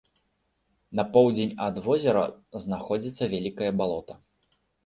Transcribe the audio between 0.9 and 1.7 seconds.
На поўдзень